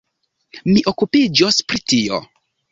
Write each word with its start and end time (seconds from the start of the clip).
Mi 0.69 0.83
okupiĝos 0.93 1.63
pri 1.69 1.85
tio. 1.95 2.23